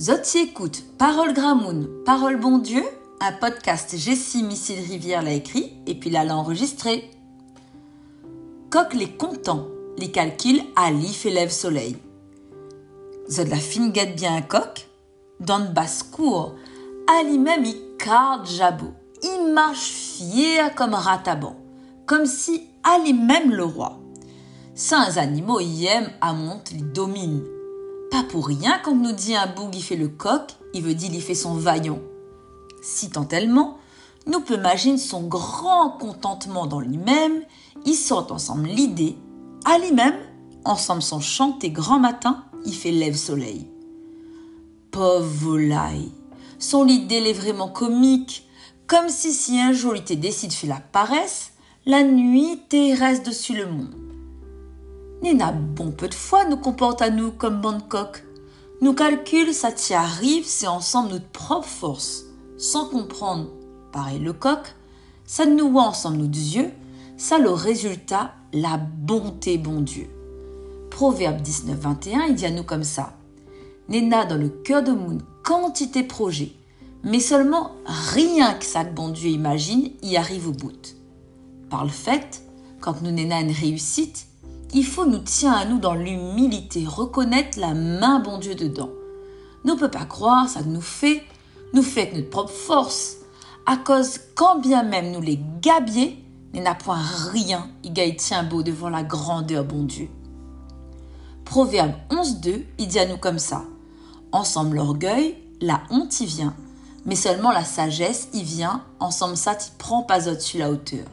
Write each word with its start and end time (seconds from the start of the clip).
Zotzi 0.00 0.38
écoute 0.38 0.82
Parole 0.96 1.34
Gramoun, 1.34 1.86
Parole 2.06 2.40
Bon 2.40 2.56
Dieu, 2.56 2.82
un 3.20 3.32
podcast 3.32 3.98
Jessie 3.98 4.42
Missile 4.42 4.80
Rivière 4.80 5.20
l'a 5.20 5.34
écrit 5.34 5.74
et 5.86 5.94
puis 5.94 6.08
l'a 6.08 6.24
enregistré. 6.34 7.10
Coq 8.70 8.94
les 8.94 9.10
content, 9.10 9.66
les 9.98 10.10
calculs 10.10 10.62
à 10.74 10.90
l'if 10.90 11.26
élève 11.26 11.50
soleil. 11.50 11.98
Zod 13.28 13.48
la 13.48 13.58
fine 13.58 13.92
guette 13.92 14.16
bien 14.16 14.36
un 14.36 14.40
coq, 14.40 14.88
dans 15.38 15.58
le 15.58 15.68
basse-cour, 15.68 16.54
Ali 17.06 17.38
même 17.38 17.66
il 17.66 17.76
carte 17.98 18.48
jabot, 18.48 18.94
il 19.22 19.52
marche 19.52 19.90
fier 19.90 20.74
comme 20.74 20.94
rataban, 20.94 21.56
comme 22.06 22.24
si 22.24 22.68
Ali 22.84 23.12
même 23.12 23.50
le 23.50 23.64
roi. 23.64 24.00
Saints 24.74 25.18
animaux 25.18 25.60
y 25.60 25.84
aiment 25.84 26.10
à 26.22 26.32
monte, 26.32 26.70
les 26.70 26.80
domine. 26.80 27.44
Pas 28.10 28.24
pour 28.24 28.46
rien 28.46 28.80
quand 28.82 28.94
nous 28.94 29.12
dit 29.12 29.36
un 29.36 29.46
boug 29.46 29.74
il 29.74 29.82
fait 29.82 29.96
le 29.96 30.08
coq, 30.08 30.56
il 30.74 30.82
veut 30.82 30.94
dire 30.94 31.10
il 31.12 31.22
fait 31.22 31.34
son 31.34 31.54
vaillant. 31.54 32.00
Si 32.82 33.10
tant 33.10 33.24
tellement, 33.24 33.78
nous 34.26 34.40
peut 34.40 34.56
imaginer 34.56 34.98
son 34.98 35.22
grand 35.22 35.90
contentement 35.90 36.66
dans 36.66 36.80
lui-même, 36.80 37.42
ils 37.86 37.94
sortent 37.94 38.32
ensemble 38.32 38.68
l'idée, 38.68 39.16
à 39.64 39.78
lui-même, 39.78 40.18
ensemble 40.64 41.02
son 41.02 41.20
chanter 41.20 41.70
grand 41.70 41.98
matin, 41.98 42.44
il 42.64 42.74
fait 42.74 42.90
lève 42.90 43.16
soleil. 43.16 43.66
Pauvre 44.90 45.24
volaille, 45.24 46.10
son 46.58 46.86
idée 46.88 47.16
est 47.16 47.32
vraiment 47.32 47.68
comique, 47.68 48.46
comme 48.86 49.08
si 49.08 49.32
si 49.32 49.60
un 49.60 49.72
jour 49.72 49.94
il 49.94 50.00
était 50.00 50.16
décidé 50.16 50.48
de 50.48 50.52
faire 50.52 50.70
la 50.70 50.80
paresse, 50.80 51.52
la 51.86 52.02
nuit 52.02 52.60
t'es 52.68 52.94
reste 52.94 53.24
dessus 53.24 53.54
le 53.54 53.66
monde. 53.66 54.09
Nina 55.22 55.52
bon 55.52 55.90
peu 55.90 56.08
de 56.08 56.14
fois 56.14 56.46
nous 56.46 56.56
comporte 56.56 57.02
à 57.02 57.10
nous 57.10 57.30
comme 57.30 57.60
bande 57.60 57.86
coq. 57.88 58.24
Nous 58.80 58.94
calcule, 58.94 59.52
ça 59.52 59.70
t'y 59.70 59.92
arrive, 59.92 60.46
c'est 60.46 60.66
ensemble 60.66 61.10
notre 61.10 61.28
propre 61.28 61.68
force. 61.68 62.24
Sans 62.56 62.88
comprendre, 62.88 63.50
pareil 63.92 64.18
le 64.18 64.32
coq, 64.32 64.60
ça 65.26 65.44
nous 65.44 65.70
voit 65.70 65.82
ensemble 65.82 66.16
nos 66.16 66.24
yeux, 66.24 66.70
ça 67.18 67.38
le 67.38 67.50
résultat, 67.50 68.32
la 68.54 68.78
bonté 68.78 69.58
bon 69.58 69.82
Dieu. 69.82 70.08
Proverbe 70.90 71.42
19, 71.42 71.78
21, 71.78 72.22
il 72.28 72.34
dit 72.34 72.46
à 72.46 72.50
nous 72.50 72.64
comme 72.64 72.84
ça. 72.84 73.12
Nena 73.90 74.24
dans 74.24 74.38
le 74.38 74.48
cœur 74.48 74.82
de 74.82 74.92
Moon, 74.92 75.18
quantité 75.44 76.02
projet, 76.02 76.52
mais 77.04 77.20
seulement 77.20 77.72
rien 77.86 78.54
que 78.54 78.64
ça 78.64 78.86
que 78.86 78.94
bon 78.94 79.10
Dieu 79.10 79.28
imagine 79.28 79.90
y 80.02 80.16
arrive 80.16 80.48
au 80.48 80.52
bout. 80.52 80.96
Par 81.68 81.84
le 81.84 81.90
fait, 81.90 82.42
quand 82.80 83.02
nous 83.02 83.10
n'ena 83.10 83.42
une 83.42 83.52
réussite, 83.52 84.28
il 84.72 84.84
faut 84.84 85.06
nous 85.06 85.18
tenir 85.18 85.52
à 85.52 85.64
nous 85.64 85.78
dans 85.78 85.94
l'humilité, 85.94 86.84
reconnaître 86.86 87.58
la 87.58 87.74
main 87.74 88.20
bon 88.20 88.38
Dieu 88.38 88.54
dedans. 88.54 88.90
Nous 89.64 89.74
ne 89.74 89.78
peut 89.78 89.90
pas 89.90 90.04
croire, 90.04 90.48
ça 90.48 90.62
nous 90.62 90.80
fait, 90.80 91.22
nous 91.72 91.82
fait 91.82 92.12
notre 92.14 92.30
propre 92.30 92.52
force. 92.52 93.16
À 93.66 93.76
cause, 93.76 94.20
quand 94.34 94.60
bien 94.60 94.82
même 94.82 95.10
nous 95.10 95.20
les 95.20 95.40
gabier, 95.60 96.24
n'a 96.54 96.74
point 96.74 97.00
rien, 97.32 97.68
il 97.84 98.16
tient 98.16 98.42
beau 98.42 98.62
devant 98.62 98.90
la 98.90 99.02
grandeur 99.02 99.64
bon 99.64 99.84
Dieu. 99.84 100.08
Proverbe 101.44 101.92
11.2, 102.10 102.64
il 102.78 102.88
dit 102.88 102.98
à 102.98 103.06
nous 103.06 103.18
comme 103.18 103.38
ça. 103.38 103.64
Ensemble 104.32 104.76
l'orgueil, 104.76 105.36
la 105.60 105.80
honte 105.90 106.20
y 106.20 106.26
vient, 106.26 106.54
mais 107.04 107.16
seulement 107.16 107.50
la 107.50 107.64
sagesse 107.64 108.28
y 108.32 108.42
vient, 108.42 108.84
ensemble 109.00 109.36
ça 109.36 109.54
t'y 109.54 109.70
prend 109.78 110.02
pas 110.02 110.28
au-dessus 110.28 110.58
la 110.58 110.70
hauteur 110.70 111.06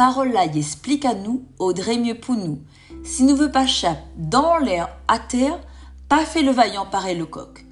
parole 0.00 0.32
là 0.32 0.46
y 0.46 0.58
explique 0.58 1.04
à 1.04 1.12
nous, 1.12 1.42
Audrey 1.58 1.98
mieux 1.98 2.18
pour 2.18 2.34
nous. 2.34 2.60
Si 3.04 3.22
nous 3.22 3.36
veut 3.36 3.52
pas 3.52 3.66
chaper 3.66 4.00
dans 4.16 4.56
l'air, 4.56 4.88
à 5.08 5.18
terre, 5.18 5.60
pas 6.08 6.24
fait 6.24 6.40
le 6.40 6.52
vaillant 6.52 6.86
pareil 6.86 7.18
le 7.18 7.26
coq, 7.26 7.66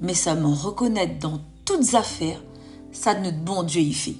mais 0.00 0.14
seulement 0.14 0.54
reconnaître 0.54 1.18
dans 1.18 1.40
toutes 1.64 1.94
affaires, 1.94 2.40
ça 2.92 3.16
de 3.16 3.24
notre 3.24 3.38
bon 3.38 3.64
Dieu 3.64 3.80
y 3.80 3.92
fait. 3.92 4.14